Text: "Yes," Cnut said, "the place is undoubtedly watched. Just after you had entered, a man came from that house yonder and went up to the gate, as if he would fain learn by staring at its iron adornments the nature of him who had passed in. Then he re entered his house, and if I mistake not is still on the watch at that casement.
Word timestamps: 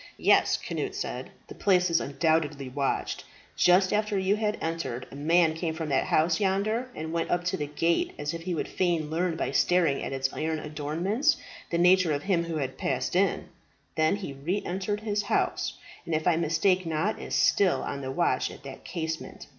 "Yes," 0.17 0.57
Cnut 0.57 0.95
said, 0.95 1.29
"the 1.47 1.53
place 1.53 1.91
is 1.91 2.01
undoubtedly 2.01 2.69
watched. 2.69 3.23
Just 3.55 3.93
after 3.93 4.17
you 4.17 4.35
had 4.35 4.57
entered, 4.59 5.05
a 5.11 5.15
man 5.15 5.53
came 5.53 5.75
from 5.75 5.89
that 5.89 6.05
house 6.05 6.39
yonder 6.39 6.89
and 6.95 7.13
went 7.13 7.29
up 7.29 7.43
to 7.43 7.55
the 7.57 7.67
gate, 7.67 8.15
as 8.17 8.33
if 8.33 8.41
he 8.41 8.55
would 8.55 8.67
fain 8.67 9.11
learn 9.11 9.35
by 9.35 9.51
staring 9.51 10.01
at 10.01 10.11
its 10.11 10.33
iron 10.33 10.57
adornments 10.57 11.37
the 11.69 11.77
nature 11.77 12.13
of 12.13 12.23
him 12.23 12.45
who 12.45 12.55
had 12.55 12.79
passed 12.79 13.15
in. 13.15 13.49
Then 13.95 14.15
he 14.15 14.33
re 14.33 14.63
entered 14.65 15.01
his 15.01 15.21
house, 15.21 15.77
and 16.07 16.15
if 16.15 16.25
I 16.27 16.35
mistake 16.35 16.83
not 16.87 17.21
is 17.21 17.35
still 17.35 17.83
on 17.83 18.01
the 18.01 18.09
watch 18.11 18.49
at 18.49 18.63
that 18.63 18.83
casement. 18.83 19.45